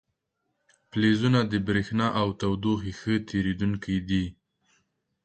[0.89, 4.25] فلزونه د برېښنا او تودوخې ښه تیروونکي دي.